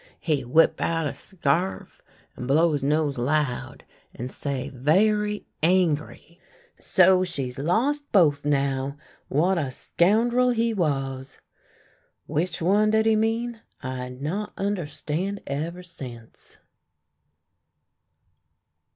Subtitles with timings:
[0.19, 2.01] He whip out a scarf,
[2.35, 3.83] and blow his nose loud,
[4.15, 8.97] and say very angry:* So, she's lost both now!
[9.27, 11.37] What a scoundrel he was!...'
[12.25, 13.61] Which one did he mean?
[13.83, 16.57] I not understand ever since."